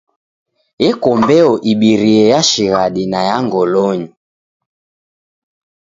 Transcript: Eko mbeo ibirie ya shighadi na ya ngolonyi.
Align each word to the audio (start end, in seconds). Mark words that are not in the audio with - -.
Eko 0.87 1.09
mbeo 1.21 1.53
ibirie 1.71 2.23
ya 2.31 2.41
shighadi 2.49 3.03
na 3.11 3.19
ya 3.29 3.37
ngolonyi. 3.45 4.09